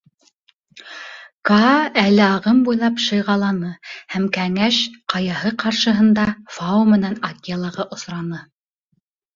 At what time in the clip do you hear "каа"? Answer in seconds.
1.49-1.75